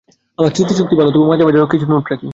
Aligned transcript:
আমার 0.37 0.51
স্মৃতিশক্তি 0.51 0.95
ভালো, 0.95 1.11
তবু 1.11 1.25
মাঝে-মাঝে 1.27 1.59
কিছু 1.71 1.85
নোট 1.85 2.05
রাখি। 2.11 2.27